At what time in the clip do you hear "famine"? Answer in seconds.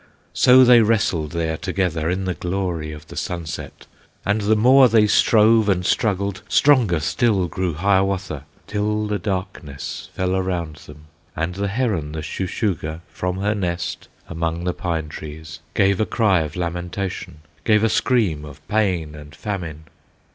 19.35-19.83